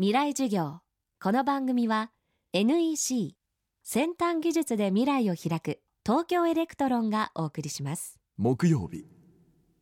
[0.00, 0.78] 未来授業。
[1.20, 2.12] この番組は
[2.52, 3.34] NEC
[3.82, 8.16] 先端技術で未来を開く東京エレクトロンがお送りします。
[8.36, 9.06] 木曜日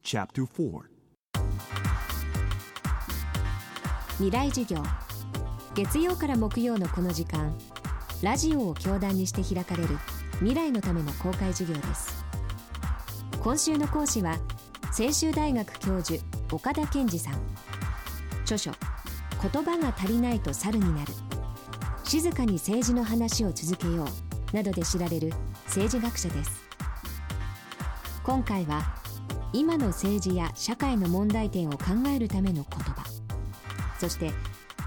[0.02, 0.84] Chapter 4
[4.12, 4.82] 未来授業。
[5.74, 7.54] 月曜から木曜のこの時間
[8.22, 9.98] ラジオを教壇にして開かれる
[10.38, 12.24] 未来のための公開授業です。
[13.38, 14.38] 今週の講師は
[14.92, 17.34] 専修大学教授岡田健二さん。
[18.45, 18.70] 著書
[19.42, 21.12] 言葉が足りないと猿になる。
[22.04, 24.04] 静かに政治の話を続けよ
[24.52, 25.32] うなどで知られる
[25.66, 26.64] 政治学者です。
[28.22, 28.82] 今回は
[29.52, 33.04] 今の政治や社会の問題点を考えるための言葉。
[33.98, 34.30] そして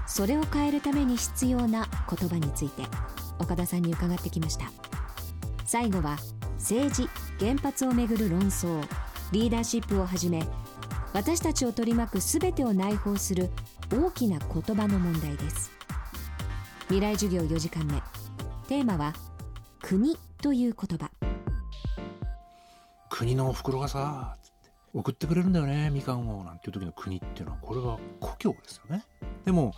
[0.06, 2.82] それを変えるために必要な言葉について
[3.38, 4.66] 岡田さんに伺ってきました。
[5.64, 6.16] 最後は
[6.58, 7.08] 政治
[7.38, 8.82] 原発をめぐる論争
[9.32, 10.42] リーダーシップをはじめ
[11.12, 13.50] 私たちを取り巻く全てを内包する
[13.92, 15.72] 大きな言葉の問題です。
[16.82, 18.00] 未来授業4時間目。
[18.68, 19.12] テーマは
[19.82, 21.10] 国という言葉。
[23.08, 24.36] 国のお袋がさ
[24.94, 29.04] 送ってくれるんだよねみかんをなんていう時の国っていうのはこれは故郷ですよね。
[29.44, 29.74] でも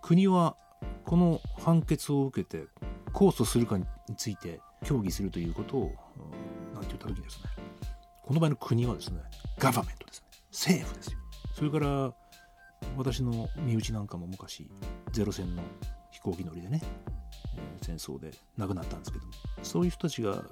[0.00, 0.54] 国は
[1.04, 2.66] この判決を受けて
[3.12, 3.84] 控訴するかに
[4.16, 5.92] ついて協議するということを
[6.72, 7.50] 何て言った時にですね
[8.22, 9.20] この場合の国はですね
[9.58, 10.28] ガバメントですね。
[10.52, 11.18] 政府ですよ。
[11.52, 12.14] それから
[12.96, 14.68] 私の身内なんかも昔
[15.12, 15.62] ゼロ戦の
[16.10, 16.80] 飛行機乗りでね、
[17.56, 20.44] え、戦争で亡くなったんですけどもそういう人たちが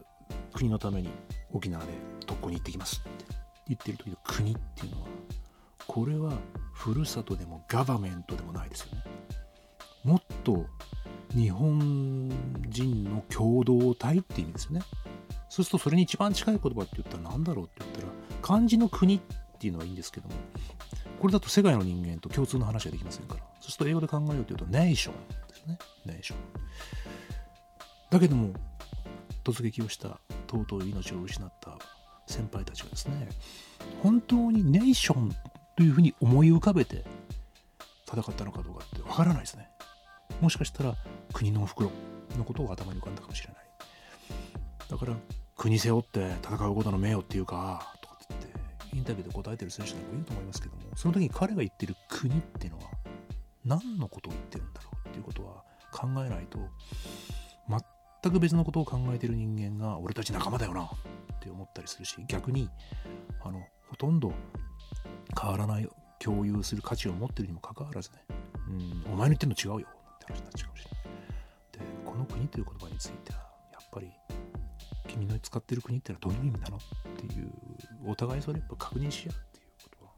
[0.53, 1.11] 国のために
[1.53, 1.93] 沖縄で
[2.27, 3.25] 特攻に行ってきますって
[3.69, 5.09] 言ってる時の国っていうのは
[5.87, 6.33] これは
[6.75, 9.05] ふるさとでもガバメントでもないですよね。
[10.05, 10.67] もっと
[11.35, 12.31] 日本
[12.69, 14.83] 人の共同体って意味ですよね。
[15.49, 18.07] そうするとそれに一番近い言葉って言ったら何だろうって言ったら
[18.43, 19.21] 漢字の国っ
[19.59, 20.35] ていうのはいいんですけども
[21.19, 23.41] これだと世界の人間と共通の話はできませんから。
[23.61, 25.15] そうすると英語で考えようというとネーション
[25.49, 25.79] ですね。
[26.07, 26.39] ネーション。
[28.11, 28.53] だけども
[29.45, 31.79] 突撃をした尊い命を失った
[32.27, 33.29] 先輩たちはですね
[34.03, 35.35] 本当にネーション
[35.77, 37.05] というふうに思い浮かべて
[38.07, 39.69] 戦ったのかどうかってわからないですね。
[40.41, 40.95] もしかしたら
[41.33, 41.91] 国のお袋
[42.37, 43.57] のことを頭に浮かんだかもしれない。
[44.89, 45.15] だから
[45.57, 47.95] 国背負って戦うことの名誉っていうか
[49.09, 52.85] タビューで答えてる選手なんかいると思いますけどもその時に彼が言ってる国っていうのは
[53.65, 56.59] 何のことを言ってるんだろうっていうことは考えないと
[58.23, 60.89] 全く別のことを考えてる人間が俺たち仲間だよなっ
[61.41, 62.69] て思ったりするし逆に
[63.43, 64.33] あのほとんど
[65.41, 68.19] 変わらない共有する価値を持ってるにもかかわらずね、
[68.69, 71.03] うん、お前の言ってるの違うよなんて話になっちゃうかもしれない。
[71.73, 73.39] でこの国という言葉については
[73.73, 74.11] やっぱり
[75.07, 76.81] 君の使ってる国ってのはどういう意味なのっ
[77.17, 77.53] ていう
[78.11, 80.11] お互いそれやっぱ確認し合うっていうことは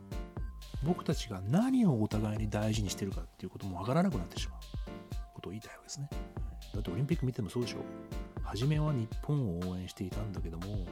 [0.85, 4.61] 僕たちが何をお互いに大事にしてるかっていうこともわからなくなってしまう
[5.35, 6.09] ことを言いたいわけですね。
[6.73, 7.79] だってオリンピック見てもそうでしょ。
[8.43, 10.87] 初めは日本を応援していたんだけども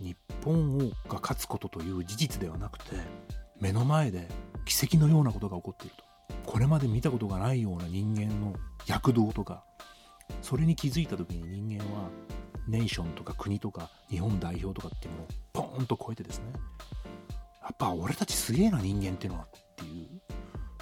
[0.00, 2.96] 日本をが勝つことという事実ではなくて
[3.60, 4.28] 目の前で
[4.64, 6.04] 奇跡のようなことが起こっていると。
[6.50, 8.54] これまで見たことがないような人間の
[8.86, 9.64] 躍動とか
[10.40, 12.08] それに気づいた時に人間は
[12.68, 16.46] ネーションとか国とか日本代表とかっていうのをポーンと超えてですね。
[17.62, 20.20] やっぱ俺たちすげえな人間っていうのはっていう。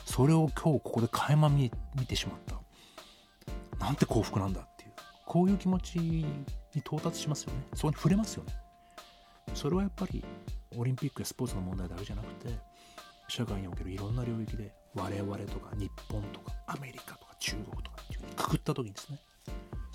[0.05, 1.71] それを今日ここで垣間見
[2.07, 3.85] てしまった。
[3.85, 4.93] なんて幸福なんだっていう。
[5.27, 6.27] こういう気持ちに
[6.77, 7.67] 到達しますよね。
[7.75, 8.53] そこに触れますよね。
[9.55, 10.25] それはやっぱり
[10.77, 12.51] オリンピックやスポーツの問題だけじゃなくて
[13.29, 19.19] 社会におけるいろんな領域で我々とか日本とかアメリカとか中国とかっていうくくった時にですね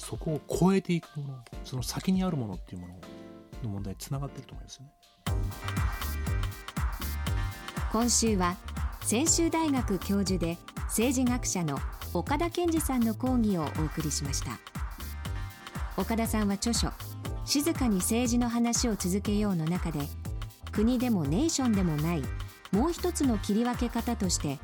[0.01, 2.94] そこを超えていくものその先にあるものっていうもの
[3.63, 4.91] の問題につながってると思いますね。
[7.91, 8.56] 今週は
[9.01, 11.78] 専修大学教授で政治学者の
[12.13, 14.59] 岡田健二さんの講義をお送りしました。
[15.97, 16.91] 岡田さんは著書
[17.45, 20.00] 「静かに政治の話を続けよう」の中で
[20.72, 22.23] 国でもネーションでもない
[22.72, 24.57] もう一つの切り分け方として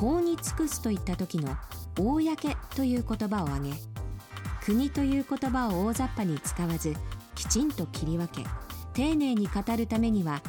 [0.00, 1.56] 法に尽くすといった時の
[1.96, 2.20] 「公」
[2.74, 3.93] という言葉を挙げ
[4.64, 6.94] 国という言葉を大雑把に使わず
[7.34, 8.44] きちんと切り分け
[8.94, 10.42] 丁寧に語るためには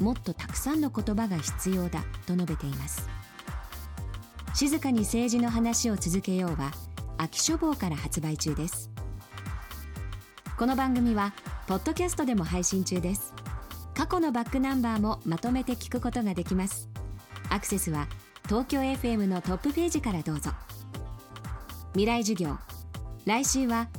[0.00, 3.06] もっとたくさんの言葉が必要だと述べています。
[4.54, 6.72] 静かに政治の話を続けようは
[7.18, 8.90] 秋書房から発売中です。
[10.56, 11.34] この番組は
[11.66, 13.34] ポッドキャストでも配信中です。
[13.94, 16.88] 過去のバックナンバーもまとめて聞くことができます。
[17.50, 18.06] アクセスは
[18.46, 20.52] 東京 FM のトップページからどうぞ。
[21.92, 22.56] 未来授業
[23.28, 23.90] 来週は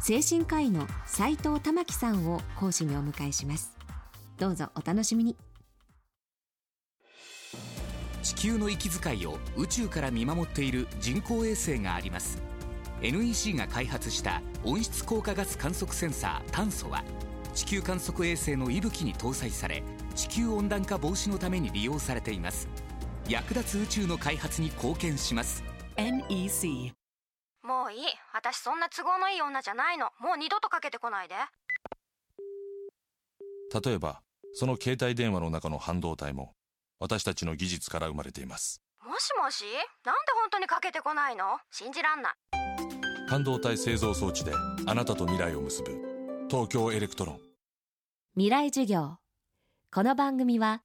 [0.00, 3.72] 精神科医の斉藤玉樹さんを講師にお迎えします。
[4.36, 5.36] どうぞお楽しみに。
[8.24, 12.42] 地球の息遣いを宇宙から見守っている人工衛星があります。
[13.00, 17.04] NEC が開発した温室効果ガス観測センサー炭素は
[17.54, 19.84] 地球観測衛星の息吹に搭載され
[20.16, 22.68] 地球温暖化防止のために利用されています。
[23.28, 25.62] 役立つ宇宙の開発に貢献します。
[25.96, 26.92] NEC
[27.64, 28.00] もういい。
[28.34, 30.10] 私そんな都合のいい女じゃないの。
[30.20, 31.34] もう二度とかけてこないで。
[33.82, 34.20] 例えば
[34.52, 36.52] その携帯電話の中の半導体も
[37.00, 38.82] 私たちの技術から生まれています。
[39.02, 39.64] もしもし？
[40.04, 41.58] なんで本当にかけてこないの？
[41.70, 42.32] 信じらんない。
[43.30, 44.52] 半導体製造装置で
[44.86, 47.40] あなたと未来を結ぶ東京エレクトロン。
[48.34, 49.16] 未来授業。
[49.90, 50.82] この番組は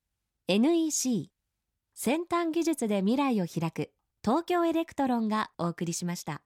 [0.47, 1.29] NEC
[1.93, 3.91] 先端技術で未来を開く
[4.23, 6.41] 東京エレクトロンがお送りしました